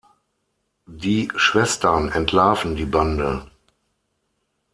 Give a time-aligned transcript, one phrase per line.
[0.87, 3.45] Die Schwestern entlarven die Bande.